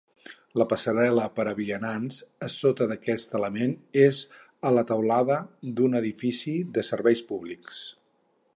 [0.59, 2.17] La passarel·la per a vianants
[2.47, 4.23] a sota d'aquest element és
[4.69, 5.37] a la teulada
[5.81, 7.83] d'un edifici de serveis públics.